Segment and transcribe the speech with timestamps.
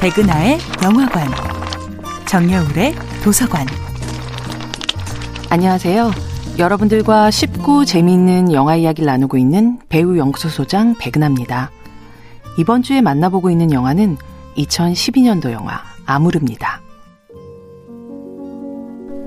[0.00, 1.28] 백은하의 영화관,
[2.26, 3.66] 정여울의 도서관.
[5.50, 6.10] 안녕하세요.
[6.58, 11.70] 여러분들과 쉽고 재미있는 영화 이야기를 나누고 있는 배우 연구소소장 백은하입니다.
[12.58, 14.16] 이번 주에 만나보고 있는 영화는
[14.56, 16.80] 2012년도 영화 아무르입니다.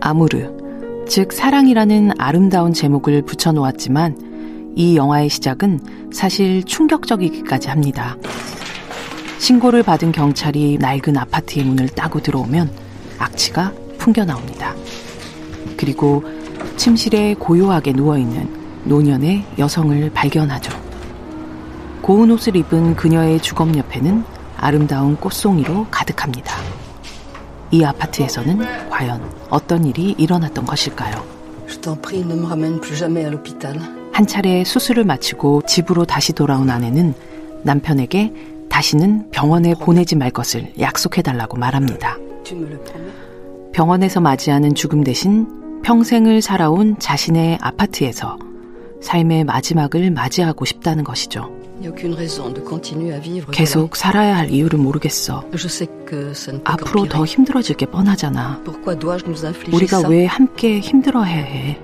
[0.00, 8.16] 아무르, 즉 사랑이라는 아름다운 제목을 붙여놓았지만 이 영화의 시작은 사실 충격적이기까지 합니다.
[9.42, 12.70] 신고를 받은 경찰이 낡은 아파트의 문을 따고 들어오면
[13.18, 14.72] 악취가 풍겨 나옵니다.
[15.76, 16.22] 그리고
[16.76, 20.72] 침실에 고요하게 누워있는 노년의 여성을 발견하죠.
[22.02, 24.22] 고운 옷을 입은 그녀의 주검 옆에는
[24.58, 26.54] 아름다운 꽃송이로 가득합니다.
[27.72, 31.20] 이 아파트에서는 과연 어떤 일이 일어났던 것일까요?
[34.12, 37.14] 한 차례 수술을 마치고 집으로 다시 돌아온 아내는
[37.64, 42.16] 남편에게 다시는 병원에 보내지 말 것을 약속해달라고 말합니다.
[43.74, 45.46] 병원에서 맞이하는 죽음 대신
[45.82, 48.38] 평생을 살아온 자신의 아파트에서
[49.02, 51.52] 삶의 마지막을 맞이하고 싶다는 것이죠.
[53.52, 55.44] 계속 살아야 할 이유를 모르겠어.
[56.64, 58.62] 앞으로 더 힘들어질 게 뻔하잖아.
[59.72, 61.78] 우리가 왜 함께 힘들어해야 해?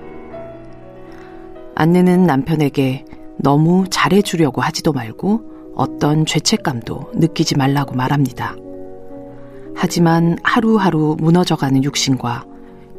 [1.75, 3.05] 안내는 남편에게
[3.37, 8.53] 너무 잘해주려고 하지도 말고 어떤 죄책감도 느끼지 말라고 말합니다.
[9.75, 12.43] 하지만 하루하루 무너져가는 육신과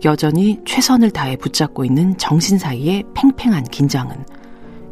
[0.06, 4.24] 여전히 최선을 다해 붙잡고 있는 정신 사이의 팽팽한 긴장은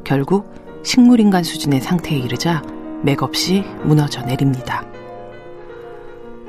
[0.05, 0.53] 결국
[0.85, 2.63] 식물인간 수준의 상태에 이르자
[3.03, 4.85] 맥없이 무너져 내립니다.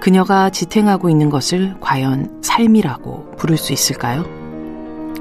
[0.02, 4.26] 그녀가 지탱하고 있는 것을 과연 삶이라고 부를 수 있을까요?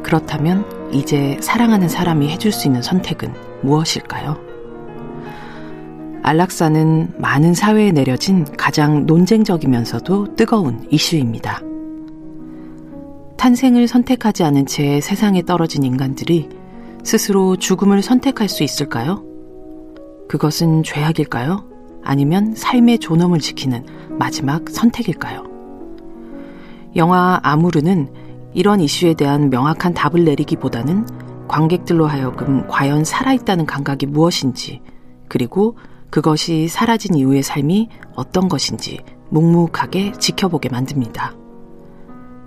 [0.02, 4.47] 그렇다면 이제 사랑하는 사람이 해줄 수 있는 선택은 무엇일까요?
[6.28, 11.62] 안락사는 많은 사회에 내려진 가장 논쟁적이면서도 뜨거운 이슈입니다.
[13.39, 16.50] 탄생을 선택하지 않은 채 세상에 떨어진 인간들이
[17.02, 19.24] 스스로 죽음을 선택할 수 있을까요?
[20.28, 21.64] 그것은 죄악일까요?
[22.05, 25.44] 아니면 삶의 존엄을 지키는 마지막 선택일까요?
[26.96, 28.12] 영화 아무르는
[28.52, 31.06] 이런 이슈에 대한 명확한 답을 내리기보다는
[31.48, 34.83] 관객들로 하여금 과연 살아있다는 감각이 무엇인지,
[35.27, 35.74] 그리고
[36.11, 38.98] 그것이 사라진 이후의 삶이 어떤 것인지
[39.30, 41.35] 묵묵하게 지켜보게 만듭니다.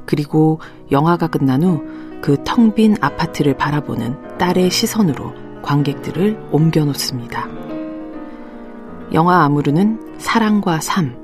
[0.06, 0.60] 그리고
[0.92, 5.34] 영화가 끝난 후 그 텅 빈 아파트를 바라보는 딸의 시선으로
[5.64, 7.48] 관객들을 옮겨놓습니다.
[9.14, 11.18] 영화 아무르는 사랑과 삶,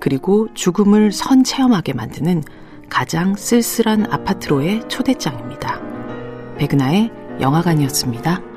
[0.00, 2.42] 그리고 죽음을 선체험하게 만드는
[2.88, 5.80] 가장 쓸쓸한 아파트로의 초대장입니다.
[6.58, 7.10] 백은하의
[7.40, 8.53] 영화관이었습니다.